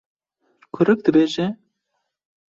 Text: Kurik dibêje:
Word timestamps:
Kurik 0.73 0.99
dibêje: 1.05 1.45